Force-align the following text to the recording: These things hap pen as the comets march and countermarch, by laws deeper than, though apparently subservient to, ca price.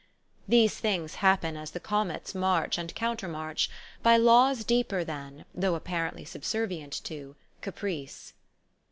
These 0.47 0.79
things 0.79 1.13
hap 1.21 1.41
pen 1.41 1.55
as 1.55 1.69
the 1.69 1.79
comets 1.79 2.33
march 2.33 2.79
and 2.79 2.91
countermarch, 2.95 3.69
by 4.01 4.17
laws 4.17 4.63
deeper 4.63 5.03
than, 5.03 5.45
though 5.53 5.75
apparently 5.75 6.25
subservient 6.25 7.03
to, 7.03 7.35
ca 7.61 7.69
price. 7.69 8.33